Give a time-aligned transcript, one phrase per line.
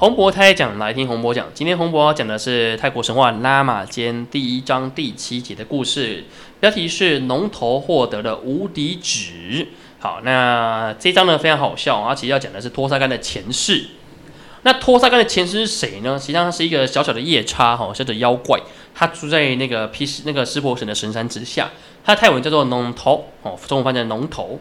[0.00, 1.48] 洪博开讲来听洪博讲。
[1.52, 6.24] 今天洪博讲的是泰国神话拉玛间第一章第七节的故事，
[6.58, 9.68] 标题是龙头获得了无敌指。
[9.98, 13.88] 好，那这一章呢非常好笑而且要讲的是托萨干的前世。
[14.62, 16.18] 那托萨干的前世是谁呢？
[16.18, 18.58] 实际上他是一个小小的夜叉哈，小小妖怪，
[18.94, 21.68] 他住在那个毗那个湿婆神的神山之下，
[22.02, 24.58] 他的泰文叫做龙头哦，中文翻译成龙头。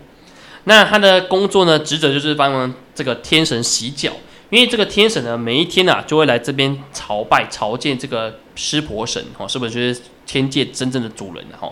[0.65, 4.11] 那他的工作呢，职责就是帮忙这个天神洗脚。
[4.49, 11.71] 因为这个天神呢，每一天呐就会来这边朝拜朝见这个湿婆神，哦，是不是就是天界真正的主人哈？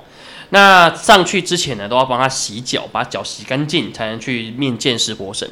[0.50, 5.50] 那上去之前呢，都要帮他洗脚，把脚洗干净，才能去面见湿婆神。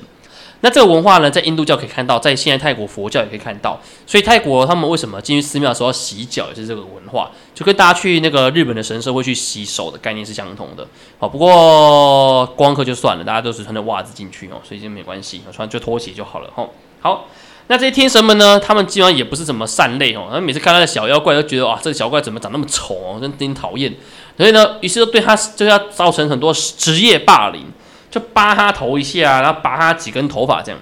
[0.61, 3.79] 那这个文化呢，在印度教可以看到，在现在泰国佛教也可以看到。
[4.07, 10.87] 所以泰国他们为什么进去寺庙的时候要洗脚，也是这个文化，就跟大家去那个日本的神社会去洗手的概念是相同的。
[11.19, 16.67] 好，不过光客就算了，大家都是穿着袜子进去哦，所以就没关系，穿就拖鞋就好了哈。
[17.05, 17.27] 好，
[17.67, 18.59] 那这些天神们呢？
[18.59, 20.25] 他们基本上也不是什么善类哦。
[20.31, 23.93] 然后每次看到的小妖怪，都觉得哇，这个小怪怎么长那么丑哦，真真讨厌。
[24.35, 27.67] 所以呢，于是就对他就要造成很多职业霸凌，
[28.09, 30.81] 就扒他头一下，然后拔他几根头发这样。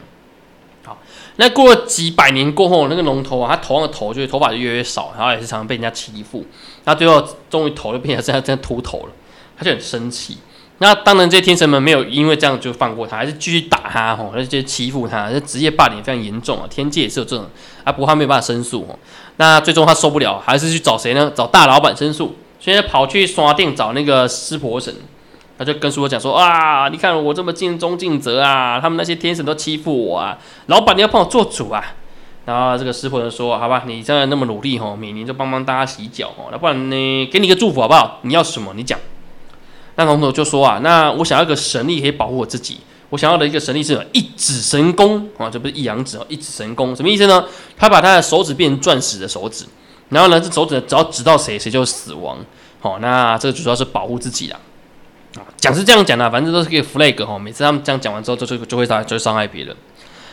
[0.86, 0.98] 好，
[1.36, 6.46] 那过了几百年过后，那个龙头啊，他头上的头就头发就越来越少，然后也是常常被人家欺负。
[6.86, 9.10] 那最后终于头就变成这样这样秃头了，
[9.58, 10.38] 他就很生气。
[10.80, 16.66] 那当然，这些天神们没有因为这样就放过他，还是继续打他吼，而且欺负他，这职业霸凌非常严重啊。
[16.70, 17.46] 天界也是有这种
[17.84, 19.00] 啊，不过他没有办法申诉哦。
[19.38, 21.32] 那最终他受不了，还是去找谁呢？
[21.34, 22.36] 找大老板申诉。
[22.60, 24.94] 现在跑去刷店找那个湿婆神，
[25.58, 31.84] 他就跟师傅讲说啊，你看我这么尽忠尽责啊，他们那些天神都欺负我啊，老板你要帮我做主啊。
[32.46, 38.20] 然后这个湿婆神说，好吧，你现在那么努力吼，每年就帮帮大家洗脚哦，那不然呢，给你个祝福好不好？
[38.24, 38.74] 你要什么？
[38.76, 39.00] 你讲。
[39.96, 42.80] 那龙头就说啊，那我想要一个神力可以保护我自己。
[43.10, 47.46] 我想要的一个神力是一指神功啊，这不是一阳指哦，一指神功什么意思呢？
[47.78, 49.66] 他把他的手指变成钻石的手指，
[50.10, 52.40] 然后呢，这手指只要指到谁，谁就死亡。
[52.80, 54.60] 好，那这个主要是保护自己啦。
[55.36, 57.38] 啊，讲是这样讲的，反正都是个 flag 哈。
[57.38, 59.76] 每次他们这样讲完之后，就就就会伤就会伤害别人。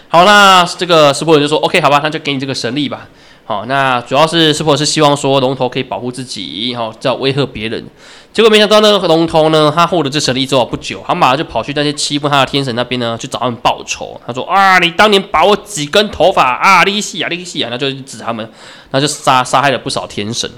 [0.08, 3.06] 好，那这个石破人就说 OK，好吧，那就给你这个神力吧。
[3.50, 7.84] 好，那主要是师傅是希望说龙头可以保护自己，好，叫威吓别人。
[8.32, 14.20] 结果没想到呢，龙头呢，他获得这神力之后不久，他马上就跑去那些欺负他的天神那边呢，去找他们报仇。
[14.24, 18.48] 他说啊，你当年拔我几根头发啊，利息啊，利息啊，那就指他们，
[18.92, 20.48] 那就杀杀害了不少天神。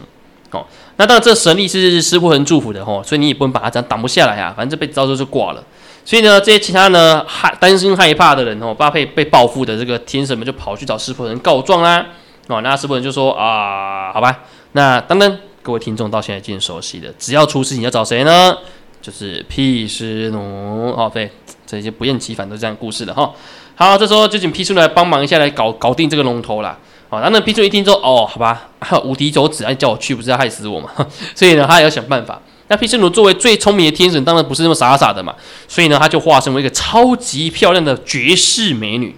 [0.50, 0.62] 哦，
[0.96, 5.64] 那当然这神力是师傅很祝福的哦，所以你也不能把他这样挡不下来啊，反正这辈子到时候就挂了。
[6.04, 12.04] 所以呢，这些其他呢害担心害怕的人哦，怕被被报复的这个天神们就跑去找师傅人告状啦。
[12.48, 14.40] 哦，那师傅人就说啊，好吧，
[14.72, 18.56] 那当然，各位听众到现在已经熟悉的，只要出事情要找谁呢？
[19.00, 21.30] 就是毗湿奴哦，对，
[21.66, 23.32] 这些不厌其烦都是这样故事的哈。
[23.74, 26.78] 好，这时候就请毗湿奴来帮忙一下，来搞搞定这个龙头啦。
[27.08, 28.68] 哦，那那毗湿奴一听之后，哦，好吧，
[29.04, 30.90] 无敌手指，哎，叫我去，不是要害死我吗？
[31.34, 32.40] 所以呢，他也要想办法。
[32.68, 35.34] 那毗湿奴作为最聪明的天神，当然不是那么傻傻的嘛，
[35.68, 39.14] 所以呢，他就化身为一个超级漂亮的绝世美女，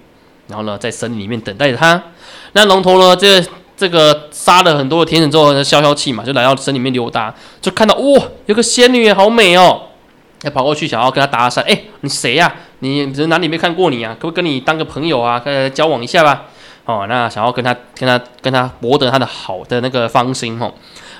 [0.48, 2.02] 然后呢，在森林里面等待着他。
[2.54, 3.14] 那龙头呢？
[3.14, 3.44] 这
[3.76, 9.82] 这个杀了很多的天神之后，消消气嘛，就来到森里面溜达，就看到哇，有个仙女好美哦，
[10.42, 11.60] 要跑过去想要跟她搭讪。
[11.62, 12.54] 哎，你谁呀？
[12.78, 14.16] 你人哪里没看过你啊？
[14.20, 15.42] 可不可以跟你当个朋友啊？
[15.44, 16.44] 呃，交往一下吧。
[16.84, 20.72] 哦，那想要跟他跟他跟他博得他的好的那个芳心哦。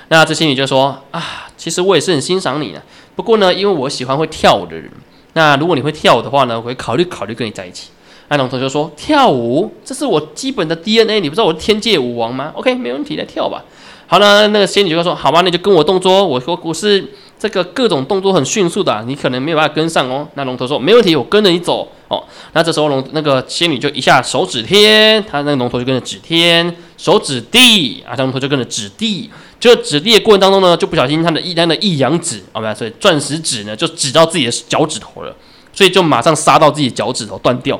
[0.07, 2.81] 那这仙女就说啊，其实我也是很欣赏你的，
[3.15, 4.89] 不过呢，因为我喜欢会跳舞的人。
[5.33, 7.89] 那如果你会跳舞的话呢，我会考虑考虑跟你在一起。
[8.27, 13.63] 那龙头就说：“跳舞，这是我基本的 DNA，你不知道我是天界舞王吗？OK，没问题，来跳吧。”
[14.07, 16.25] 好了，那个仙女就说：“好吧，那就跟我动作。
[16.25, 17.03] 我说我是
[17.39, 29.29] 这个各种动作很迅速的，你可能没有办法跟上哦。”那龙头说：“没问题，我跟着你走。”哦，那这时候龙那个仙女就一下手指天，他那个龙头就跟着指天，手指地啊，龙头就跟着指地。
[29.59, 35.35] 就指地的过程当中呢，就不小心他的一单的一阳指啊，不所以钻石指呢就指到自己的脚趾头了，
[35.73, 37.79] 所以就马上杀到自己脚趾头断掉。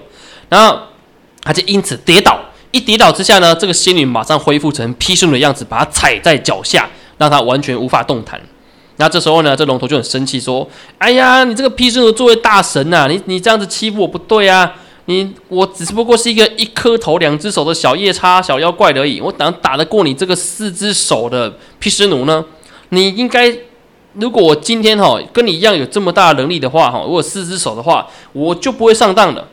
[0.49, 0.79] 然后
[1.41, 2.39] 他就因此跌倒，
[2.71, 8.39] 一跌倒之下呢，这个仙女马上恢复成披湿奴的样子，把他踩在脚下，让他完全无法动弹。
[8.97, 10.65] 那这时候呢，这龙头就很生气，说
[10.99, 14.73] ：“哎呀，你这个披湿奴作为大神呐，你你这样子欺负我不对啊！
[15.07, 22.43] 你我只不过是一个一颗头两只手的小夜叉、小妖怪而已，我哪打得过你这个四只手的披湿奴呢？
[22.89, 23.53] 你应该，
[24.13, 29.45] 如果我今天哈跟你一样有这么大的能力的话哈，如果四只手的话，我就不会上当的。”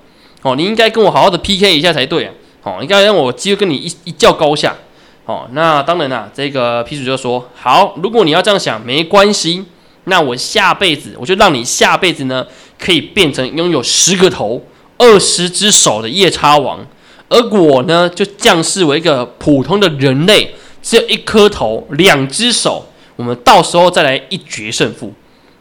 [0.42, 2.32] 哦，你应该跟我好好的 PK 一下才对啊！
[2.64, 4.76] 哦，应该让我机会跟你一一较高下。
[5.24, 9.64] 哦，那当然啦，这个 P 主就说：好，如果你要这样想，没关系。
[10.04, 12.44] 那我下辈子我就让你下辈子呢，
[12.76, 14.60] 可以变成拥有十个头、
[14.98, 16.84] 二十只手的夜叉王，
[17.28, 20.52] 而我呢就降世为一个普通的人类，
[20.82, 22.84] 只有一颗头，两只手，
[23.14, 25.12] 我们到时候再来一决胜负。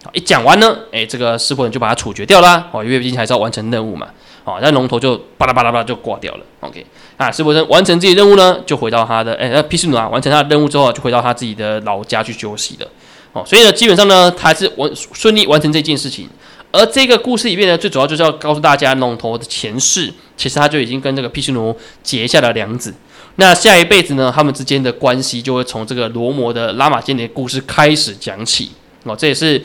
[0.03, 2.67] 好，一讲完呢，哎，这个师傅人就把他处决掉啦。
[2.71, 4.07] 哦，因为毕竟还是要完成任务嘛。
[4.43, 6.45] 哦，那龙头就巴拉巴拉巴拉就挂掉了。
[6.61, 6.83] OK，
[7.17, 12.87] 啊，师傅生完成自己任务呢，就回到他的哎，那毗湿奴啊，完成他的任务之后，就回到他自己的老家去休息了。
[13.33, 16.27] 哦，所以呢，基本上呢，他是完顺利完成这件事情。
[16.71, 22.93] 而这个故事里面呢，最主要就是要告诉大家，龙头的前世其实他就已经跟这个毗湿奴结下了梁子。
[23.35, 28.71] 那下一辈子呢，他们之间的关系就会从这个罗摩的拉玛间的故事开始讲起。
[29.03, 29.61] 哦，这也是。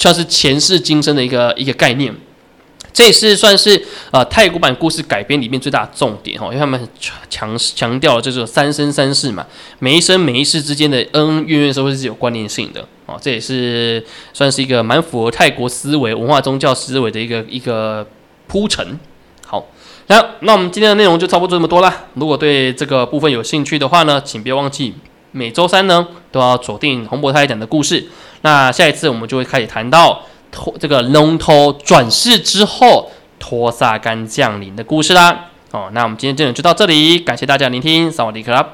[0.00, 2.14] 算是前世今生的一个一个概念，
[2.98, 3.80] 这也是算是
[4.10, 6.88] 呃泰国版故事改编里面最大的重点哦，因为他们
[7.30, 9.46] 强强调了这种三生三世嘛，
[9.78, 18.04] 每一生每一世之间的恩恩怨怨都是有关联性的哦，这也是算是一个蛮符合泰国思维、文化、宗教思维的一个一个
[18.48, 18.98] 铺陈。
[19.46, 19.64] 好，
[20.08, 22.06] 那那我们今天的内容就差不多这么多啦。
[22.14, 24.92] 如果对这个部分有兴趣的话呢，请别忘记
[25.30, 28.08] 每周三呢都要锁定洪博太讲的故事。
[28.40, 35.46] 那下一次我们就会开始谈到托这个龙头转世之后托萨干降临的故事啦。
[35.70, 38.66] 哦，那我们今天这里就到这里，感谢大家聆听，萨瓦迪卡。